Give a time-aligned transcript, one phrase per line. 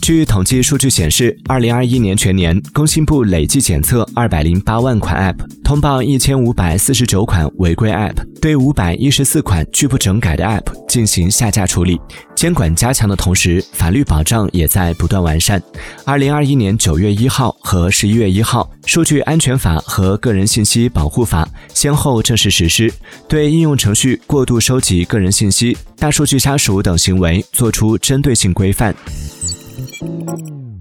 [0.00, 11.98] 据统计数据显示，二零二一年全年，工信部累计检测二百零八万款 App，通报一千五百四十九款违规 App，对五百一十四款拒不整改的 App 进行下架处理。
[12.34, 15.62] 监管加强的同时，法律保障也在不断完善。
[16.04, 22.92] 二零二一年九月一号和十一月一号，数据安全法和个人信息保护法先后正式实施，
[23.26, 28.94] 对应用程序过度收集个人信息、大数据杀熟等行为作出针对性规范。
[29.76, 30.73] Thank you.